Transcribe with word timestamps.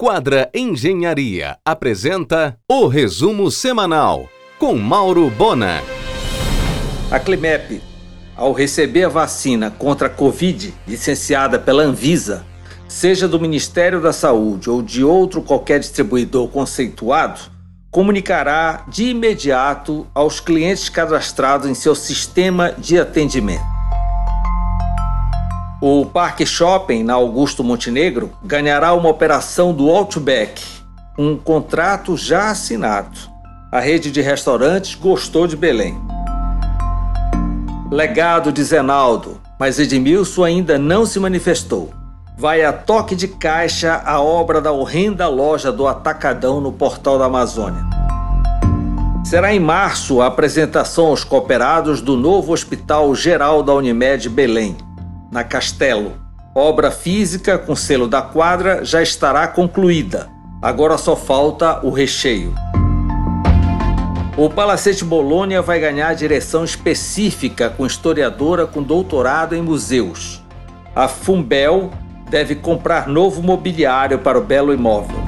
Quadra 0.00 0.48
Engenharia 0.54 1.58
apresenta 1.64 2.56
o 2.70 2.86
resumo 2.86 3.50
semanal 3.50 4.28
com 4.56 4.76
Mauro 4.76 5.28
Bona. 5.28 5.82
A 7.10 7.18
Climep, 7.18 7.82
ao 8.36 8.52
receber 8.52 9.06
a 9.06 9.08
vacina 9.08 9.72
contra 9.72 10.06
a 10.06 10.10
Covid 10.10 10.72
licenciada 10.86 11.58
pela 11.58 11.82
Anvisa, 11.82 12.46
seja 12.86 13.26
do 13.26 13.40
Ministério 13.40 14.00
da 14.00 14.12
Saúde 14.12 14.70
ou 14.70 14.82
de 14.82 15.02
outro 15.02 15.42
qualquer 15.42 15.80
distribuidor 15.80 16.46
conceituado, 16.46 17.40
comunicará 17.90 18.84
de 18.86 19.06
imediato 19.06 20.06
aos 20.14 20.38
clientes 20.38 20.88
cadastrados 20.88 21.68
em 21.68 21.74
seu 21.74 21.96
sistema 21.96 22.72
de 22.78 23.00
atendimento. 23.00 23.77
O 25.80 26.04
Parque 26.04 26.44
Shopping, 26.44 27.04
na 27.04 27.14
Augusto 27.14 27.62
Montenegro, 27.62 28.32
ganhará 28.42 28.92
uma 28.94 29.08
operação 29.08 29.72
do 29.72 29.88
Outback, 29.88 30.60
um 31.16 31.36
contrato 31.36 32.16
já 32.16 32.50
assinado. 32.50 33.16
A 33.70 33.78
rede 33.78 34.10
de 34.10 34.20
restaurantes 34.20 34.96
gostou 34.96 35.46
de 35.46 35.56
Belém. 35.56 35.96
Legado 37.92 38.50
de 38.50 38.60
Zenaldo, 38.64 39.40
mas 39.56 39.78
Edmilson 39.78 40.42
ainda 40.42 40.76
não 40.78 41.06
se 41.06 41.20
manifestou. 41.20 41.92
Vai 42.36 42.64
a 42.64 42.72
toque 42.72 43.14
de 43.14 43.28
caixa 43.28 44.02
a 44.04 44.20
obra 44.20 44.60
da 44.60 44.72
horrenda 44.72 45.28
loja 45.28 45.70
do 45.70 45.86
Atacadão 45.86 46.60
no 46.60 46.72
Portal 46.72 47.20
da 47.20 47.26
Amazônia. 47.26 47.84
Será 49.24 49.54
em 49.54 49.60
março 49.60 50.20
a 50.20 50.26
apresentação 50.26 51.06
aos 51.06 51.22
cooperados 51.22 52.00
do 52.00 52.16
novo 52.16 52.52
Hospital 52.52 53.14
Geral 53.14 53.62
da 53.62 53.72
Unimed 53.74 54.28
Belém 54.28 54.76
na 55.30 55.44
Castelo. 55.44 56.16
Obra 56.54 56.90
física 56.90 57.58
com 57.58 57.76
selo 57.76 58.08
da 58.08 58.22
quadra 58.22 58.84
já 58.84 59.02
estará 59.02 59.46
concluída. 59.46 60.28
Agora 60.60 60.98
só 60.98 61.14
falta 61.14 61.84
o 61.86 61.90
recheio. 61.90 62.54
O 64.36 64.48
Palacete 64.48 65.04
Bolônia 65.04 65.60
vai 65.60 65.80
ganhar 65.80 66.14
direção 66.14 66.64
específica 66.64 67.68
com 67.70 67.84
historiadora 67.84 68.66
com 68.66 68.82
doutorado 68.82 69.54
em 69.54 69.62
museus. 69.62 70.42
A 70.94 71.08
Fumbel 71.08 71.90
deve 72.30 72.54
comprar 72.54 73.08
novo 73.08 73.42
mobiliário 73.42 74.18
para 74.18 74.38
o 74.38 74.42
belo 74.42 74.72
imóvel. 74.72 75.18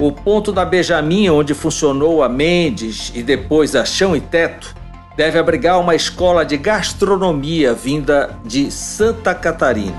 O 0.00 0.12
ponto 0.12 0.52
da 0.52 0.64
Benjamin, 0.64 1.30
onde 1.30 1.54
funcionou 1.54 2.22
a 2.22 2.28
Mendes 2.28 3.12
e 3.14 3.22
depois 3.22 3.76
a 3.76 3.84
Chão 3.84 4.14
e 4.14 4.20
Teto, 4.20 4.74
deve 5.16 5.38
abrigar 5.38 5.80
uma 5.80 5.94
escola 5.94 6.44
de 6.44 6.56
gastronomia 6.56 7.72
vinda 7.72 8.36
de 8.44 8.70
Santa 8.70 9.34
Catarina. 9.34 9.96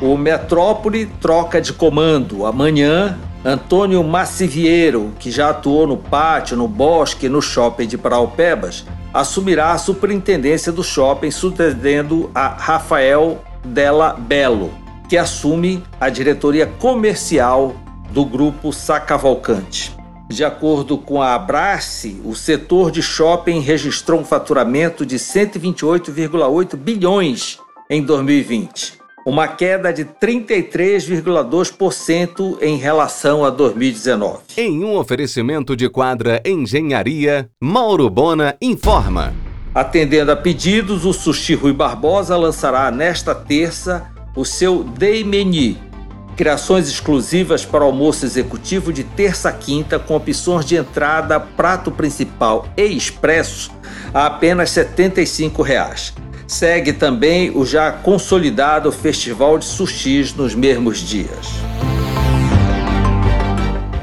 O 0.00 0.16
Metrópole 0.16 1.06
troca 1.06 1.60
de 1.60 1.72
comando. 1.72 2.44
Amanhã, 2.44 3.18
Antônio 3.44 4.02
Massiviero, 4.02 5.12
que 5.18 5.30
já 5.30 5.50
atuou 5.50 5.86
no 5.86 5.96
pátio, 5.96 6.56
no 6.56 6.68
bosque 6.68 7.26
e 7.26 7.28
no 7.28 7.40
shopping 7.40 7.86
de 7.86 7.96
Paraupebas, 7.96 8.84
assumirá 9.14 9.72
a 9.72 9.78
superintendência 9.78 10.72
do 10.72 10.82
shopping, 10.82 11.30
sucedendo 11.30 12.30
a 12.34 12.48
Rafael 12.48 13.42
Della 13.64 14.14
Belo, 14.14 14.72
que 15.08 15.16
assume 15.16 15.82
a 16.00 16.08
diretoria 16.08 16.66
comercial 16.66 17.74
do 18.10 18.24
grupo 18.24 18.72
Sacavalcante. 18.72 20.01
De 20.32 20.44
acordo 20.44 20.96
com 20.96 21.20
a 21.20 21.34
Abrace, 21.34 22.18
o 22.24 22.34
setor 22.34 22.90
de 22.90 23.02
shopping 23.02 23.60
registrou 23.60 24.18
um 24.18 24.24
faturamento 24.24 25.04
de 25.04 25.16
128,8 25.16 26.74
bilhões 26.74 27.58
em 27.90 28.02
2020, 28.02 28.94
uma 29.26 29.46
queda 29.46 29.92
de 29.92 30.06
33,2% 30.06 32.56
em 32.62 32.78
relação 32.78 33.44
a 33.44 33.50
2019. 33.50 34.38
Em 34.56 34.82
um 34.82 34.96
oferecimento 34.96 35.76
de 35.76 35.90
quadra 35.90 36.40
Engenharia, 36.46 37.50
Mauro 37.60 38.08
Bona 38.08 38.56
informa. 38.62 39.34
Atendendo 39.74 40.32
a 40.32 40.36
pedidos, 40.36 41.04
o 41.04 41.12
Sushi 41.12 41.54
Rui 41.54 41.74
Barbosa 41.74 42.38
lançará 42.38 42.90
nesta 42.90 43.34
terça 43.34 44.10
o 44.34 44.46
seu 44.46 44.82
Day 44.82 45.22
Menu 45.24 45.91
Criações 46.36 46.88
exclusivas 46.88 47.64
para 47.64 47.84
almoço 47.84 48.24
executivo 48.24 48.92
de 48.92 49.04
terça 49.04 49.50
a 49.50 49.52
quinta, 49.52 49.98
com 49.98 50.16
opções 50.16 50.64
de 50.64 50.76
entrada, 50.76 51.38
prato 51.38 51.90
principal 51.90 52.66
e 52.76 52.84
expresso 52.84 53.70
a 54.14 54.26
apenas 54.26 54.70
75 54.70 55.62
reais. 55.62 56.14
Segue 56.46 56.92
também 56.92 57.50
o 57.50 57.64
já 57.64 57.92
consolidado 57.92 58.90
Festival 58.90 59.58
de 59.58 59.64
Sushis 59.64 60.34
nos 60.34 60.54
mesmos 60.54 60.98
dias. 60.98 61.48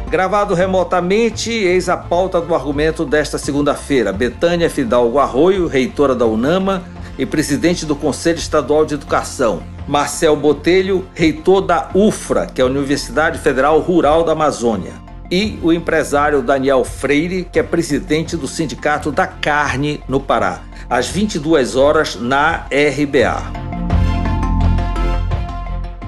Gravado 0.09 0.55
remotamente, 0.55 1.51
eis 1.51 1.87
a 1.89 1.95
pauta 1.95 2.41
do 2.41 2.55
argumento 2.55 3.05
desta 3.05 3.37
segunda-feira. 3.37 4.11
Betânia 4.11 4.69
Fidalgo 4.69 5.19
Arroio, 5.19 5.67
reitora 5.67 6.15
da 6.15 6.25
UNAMA 6.25 6.83
e 7.17 7.25
presidente 7.25 7.85
do 7.85 7.95
Conselho 7.95 8.39
Estadual 8.39 8.85
de 8.85 8.95
Educação. 8.95 9.61
Marcel 9.89 10.35
Botelho, 10.35 11.07
reitor 11.15 11.61
da 11.61 11.89
UFRA, 11.95 12.45
que 12.45 12.61
é 12.61 12.63
a 12.63 12.67
Universidade 12.67 13.39
Federal 13.39 13.79
Rural 13.79 14.23
da 14.23 14.33
Amazônia, 14.33 14.93
e 15.31 15.57
o 15.63 15.73
empresário 15.73 16.43
Daniel 16.43 16.85
Freire, 16.85 17.47
que 17.51 17.57
é 17.57 17.63
presidente 17.63 18.37
do 18.37 18.47
Sindicato 18.47 19.11
da 19.11 19.25
Carne 19.25 19.99
no 20.07 20.19
Pará, 20.19 20.61
às 20.87 21.07
22 21.07 21.75
horas 21.75 22.15
na 22.15 22.67
RBA. 22.67 23.41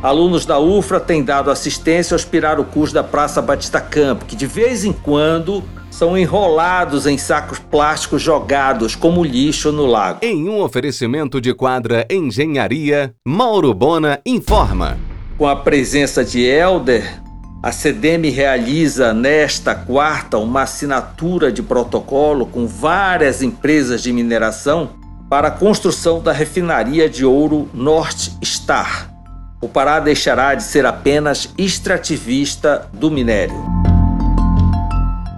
Alunos 0.03 0.45
da 0.45 0.59
UFRA 0.59 0.99
têm 0.99 1.23
dado 1.23 1.49
assistência 1.49 2.13
ao 2.13 2.19
aspirar 2.19 2.59
o 2.59 2.65
curso 2.65 2.93
da 2.93 3.03
Praça 3.03 3.41
Batista 3.41 3.81
Campo, 3.81 4.25
que 4.25 4.35
de 4.35 4.45
vez 4.45 4.85
em 4.85 4.93
quando 4.93 5.63
são 6.01 6.17
enrolados 6.17 7.05
em 7.05 7.15
sacos 7.15 7.59
plásticos 7.59 8.23
jogados 8.23 8.95
como 8.95 9.23
lixo 9.23 9.71
no 9.71 9.85
lago. 9.85 10.17
Em 10.23 10.49
um 10.49 10.59
oferecimento 10.59 11.39
de 11.39 11.53
quadra 11.53 12.07
Engenharia, 12.09 13.13
Mauro 13.23 13.71
Bona 13.71 14.19
informa. 14.25 14.97
Com 15.37 15.47
a 15.47 15.55
presença 15.55 16.25
de 16.25 16.41
Elder, 16.41 17.21
a 17.61 17.71
CDM 17.71 18.31
realiza 18.31 19.13
nesta 19.13 19.75
quarta 19.75 20.39
uma 20.39 20.63
assinatura 20.63 21.51
de 21.51 21.61
protocolo 21.61 22.47
com 22.47 22.65
várias 22.65 23.43
empresas 23.43 24.01
de 24.01 24.11
mineração 24.11 24.89
para 25.29 25.49
a 25.49 25.51
construção 25.51 26.19
da 26.19 26.31
refinaria 26.31 27.07
de 27.07 27.23
ouro 27.23 27.69
Norte 27.75 28.35
Star. 28.43 29.07
O 29.61 29.69
Pará 29.69 29.99
deixará 29.99 30.55
de 30.55 30.63
ser 30.63 30.83
apenas 30.83 31.53
extrativista 31.59 32.89
do 32.91 33.11
minério. 33.11 33.70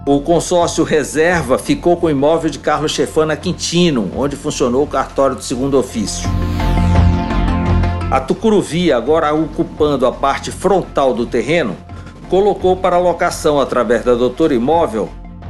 O 0.06 0.20
consórcio 0.20 0.84
Reserva 0.84 1.56
ficou 1.56 1.96
com 1.96 2.08
o 2.08 2.10
imóvel 2.10 2.50
de 2.50 2.58
Carlos 2.58 2.92
Chefana 2.92 3.38
Quintino, 3.38 4.10
onde 4.14 4.36
funcionou 4.36 4.82
o 4.82 4.86
cartório 4.86 5.34
do 5.34 5.42
segundo 5.42 5.78
ofício. 5.78 6.28
A 8.10 8.20
Tucuruvi, 8.20 8.92
agora 8.92 9.32
ocupando 9.32 10.04
a 10.04 10.12
parte 10.12 10.50
frontal 10.50 11.14
do 11.14 11.24
terreno, 11.24 11.74
colocou 12.28 12.76
para 12.76 12.98
locação, 12.98 13.58
através 13.58 14.04
da 14.04 14.14
Doutor 14.14 14.52
Imóvel, 14.52 15.08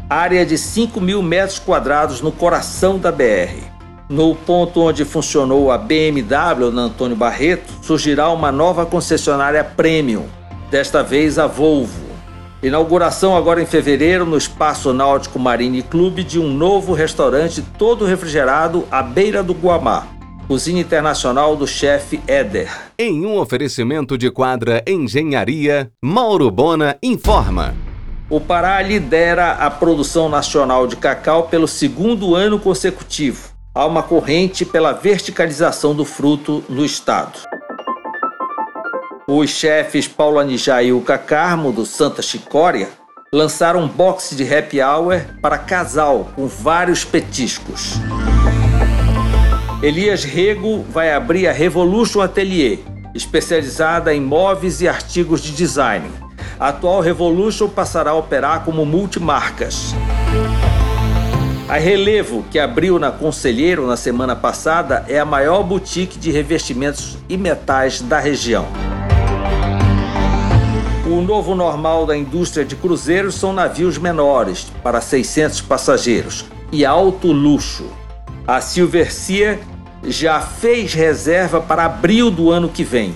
área 0.09 0.47
de 0.47 0.57
5 0.57 1.01
mil 1.01 1.21
metros 1.21 1.59
quadrados 1.59 2.21
no 2.21 2.31
coração 2.31 2.97
da 2.97 3.11
BR. 3.11 3.59
No 4.09 4.37
ponto 4.37 4.83
onde 4.83 5.05
funcionou 5.05 5.73
a 5.73 5.79
BMW 5.79 6.71
na 6.71 6.83
Antônio 6.83 7.17
Barreto, 7.17 7.73
surgirá 7.83 8.31
uma 8.31 8.53
nova 8.53 8.87
concessionária 8.87 9.65
premium, 9.65 10.27
desta 10.71 11.03
vez 11.03 11.41
a 11.41 11.49
Volvo. 11.49 12.04
Inauguração 12.65 13.37
agora 13.37 13.61
em 13.61 13.67
fevereiro 13.67 14.25
no 14.25 14.39
Espaço 14.39 14.91
Náutico 14.95 15.39
Marine 15.39 15.83
Clube 15.83 16.25
de 16.25 16.41
um 16.41 16.49
novo 16.49 16.95
restaurante 16.95 17.61
todo 17.77 18.07
refrigerado 18.07 18.89
à 18.91 19.03
beira 19.03 19.43
do 19.43 19.53
Guamá. 19.53 20.07
Cozinha 20.49 20.81
Internacional 20.81 21.57
do 21.57 21.67
chefe 21.67 22.23
Éder. 22.27 22.71
Em 22.99 23.27
um 23.27 23.37
oferecimento 23.37 24.17
de 24.17 24.31
quadra 24.31 24.83
Engenharia, 24.87 25.91
Mauro 26.03 26.51
Bona 26.51 26.97
informa. 27.03 27.75
O 28.31 28.41
Pará 28.41 28.81
lidera 28.81 29.53
a 29.53 29.71
produção 29.71 30.31
nacional 30.31 30.87
de 30.87 30.97
cacau 30.97 31.49
pelo 31.49 31.69
segundo 31.69 32.35
ano 32.35 32.59
consecutivo. 32.59 33.51
Há 33.75 33.85
uma 33.85 34.03
corrente 34.03 34.65
pela 34.65 34.93
verticalização 34.93 35.95
do 35.95 36.07
fruto 36.07 36.65
no 36.71 36.83
estado. 36.83 37.41
Os 39.27 39.49
chefes 39.49 40.07
Paulo 40.07 40.39
Anijá 40.39 40.83
e 40.83 40.93
Uca 40.93 41.17
Carmo, 41.17 41.73
do 41.73 41.87
Santa 41.87 42.21
Chicória, 42.21 42.91
lançaram 43.33 43.81
um 43.81 43.89
box 43.89 44.37
de 44.37 44.45
happy 44.55 44.83
hour 44.83 45.25
para 45.41 45.57
casal 45.57 46.29
com 46.37 46.47
vários 46.47 47.05
petiscos. 47.05 47.95
Elias 49.83 50.25
Rego 50.25 50.85
vai 50.91 51.11
abrir 51.11 51.49
a 51.49 51.53
Revolution 51.53 52.21
Atelier, 52.21 52.81
especializada 53.15 54.15
em 54.15 54.21
móveis 54.21 54.83
e 54.83 54.89
artigos 54.89 55.41
de 55.41 55.53
design. 55.53 56.07
A 56.61 56.69
atual 56.69 57.01
Revolution 57.01 57.69
passará 57.69 58.11
a 58.11 58.15
operar 58.15 58.63
como 58.63 58.85
multimarcas. 58.85 59.95
A 61.67 61.79
Relevo, 61.79 62.45
que 62.51 62.59
abriu 62.59 62.99
na 62.99 63.11
Conselheiro 63.11 63.87
na 63.87 63.97
semana 63.97 64.37
passada, 64.37 65.03
é 65.09 65.19
a 65.19 65.25
maior 65.25 65.63
boutique 65.63 66.19
de 66.19 66.31
revestimentos 66.31 67.17
e 67.27 67.39
metais 67.39 68.03
da 68.03 68.21
região. 68.21 68.69
Novo 71.21 71.55
normal 71.55 72.07
da 72.07 72.17
indústria 72.17 72.65
de 72.65 72.75
cruzeiros 72.77 73.35
são 73.35 73.53
navios 73.53 73.99
menores, 73.99 74.73
para 74.83 75.01
600 75.01 75.61
passageiros, 75.61 76.47
e 76.73 76.85
alto 76.85 77.31
luxo. 77.31 77.87
A 78.47 78.61
Silvercia 78.61 79.61
já 80.03 80.41
fez 80.41 80.95
reserva 80.95 81.61
para 81.61 81.85
abril 81.85 82.31
do 82.31 82.51
ano 82.51 82.69
que 82.69 82.85
vem. 82.85 83.15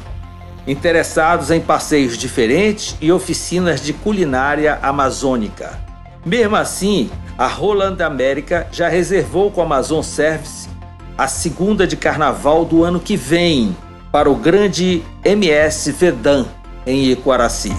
Interessados 0.66 1.50
em 1.50 1.60
passeios 1.60 2.18
diferentes 2.18 2.96
e 3.00 3.10
oficinas 3.10 3.80
de 3.80 3.92
culinária 3.92 4.78
amazônica. 4.82 5.78
Mesmo 6.26 6.56
assim, 6.56 7.10
a 7.38 7.46
Roland 7.46 8.02
América 8.04 8.66
já 8.70 8.88
reservou 8.88 9.50
com 9.50 9.62
a 9.62 9.64
Amazon 9.64 10.02
Service 10.02 10.68
a 11.16 11.26
segunda 11.26 11.86
de 11.86 11.96
carnaval 11.96 12.64
do 12.64 12.84
ano 12.84 13.00
que 13.00 13.16
vem 13.16 13.74
para 14.12 14.30
o 14.30 14.36
grande 14.36 15.02
MS 15.24 15.90
Vedan 15.92 16.46
em 16.88 17.10
Iquaraci. 17.10 17.72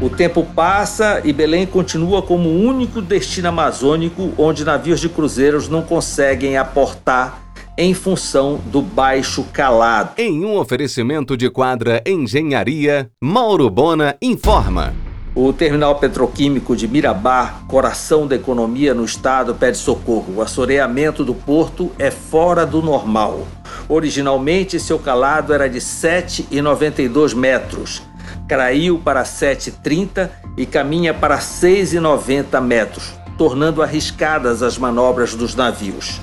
O 0.00 0.08
tempo 0.08 0.44
passa 0.44 1.20
e 1.24 1.32
Belém 1.32 1.66
continua 1.66 2.22
como 2.22 2.48
o 2.48 2.62
único 2.62 3.02
destino 3.02 3.48
amazônico 3.48 4.32
onde 4.38 4.64
navios 4.64 5.00
de 5.00 5.08
cruzeiros 5.10 5.68
não 5.68 5.82
conseguem 5.82 6.56
aportar 6.56 7.42
em 7.76 7.92
função 7.92 8.60
do 8.66 8.80
baixo 8.80 9.44
calado. 9.52 10.12
Em 10.16 10.44
um 10.44 10.56
oferecimento 10.56 11.36
de 11.36 11.50
quadra 11.50 12.02
Engenharia, 12.06 13.10
Mauro 13.20 13.68
Bona 13.68 14.16
informa. 14.22 14.94
O 15.34 15.52
terminal 15.52 15.96
petroquímico 15.96 16.74
de 16.74 16.88
Mirabá, 16.88 17.60
coração 17.68 18.26
da 18.26 18.36
economia 18.36 18.94
no 18.94 19.04
estado, 19.04 19.54
pede 19.54 19.78
socorro. 19.78 20.36
O 20.36 20.42
assoreamento 20.42 21.24
do 21.24 21.34
porto 21.34 21.90
é 21.98 22.10
fora 22.10 22.66
do 22.66 22.82
normal. 22.82 23.46
Originalmente, 23.90 24.80
seu 24.80 24.98
calado 24.98 25.52
era 25.52 25.68
de 25.68 25.80
7,92 25.80 27.34
metros 27.34 28.02
caiu 28.50 28.98
para 28.98 29.22
7,30 29.22 30.28
e 30.56 30.66
caminha 30.66 31.14
para 31.14 31.38
6,90 31.38 32.60
metros, 32.60 33.14
tornando 33.38 33.80
arriscadas 33.80 34.60
as 34.60 34.76
manobras 34.76 35.36
dos 35.36 35.54
navios. 35.54 36.20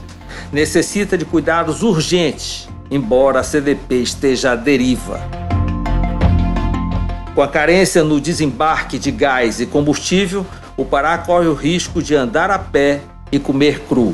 Necessita 0.51 1.17
de 1.17 1.23
cuidados 1.23 1.83
urgentes, 1.83 2.67
embora 2.91 3.39
a 3.39 3.43
CDP 3.43 4.01
esteja 4.01 4.51
à 4.51 4.55
deriva. 4.55 5.21
Com 7.33 7.41
a 7.41 7.47
carência 7.47 8.03
no 8.03 8.19
desembarque 8.19 8.99
de 8.99 9.11
gás 9.11 9.61
e 9.61 9.65
combustível, 9.65 10.45
o 10.75 10.83
Pará 10.83 11.17
corre 11.17 11.47
o 11.47 11.53
risco 11.53 12.01
de 12.01 12.13
andar 12.13 12.51
a 12.51 12.59
pé 12.59 13.01
e 13.31 13.39
comer 13.39 13.81
cru. 13.87 14.13